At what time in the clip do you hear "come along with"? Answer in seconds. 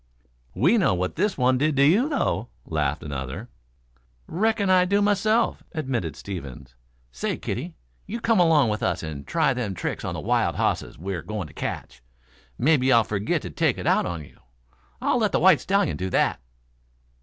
8.19-8.81